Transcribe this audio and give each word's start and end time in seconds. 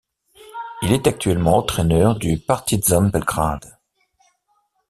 Il 0.81 0.93
est 0.93 1.05
actuellement 1.05 1.57
entraîneur 1.57 2.15
du 2.15 2.39
Partizan 2.39 3.03
Belgrade. 3.09 3.77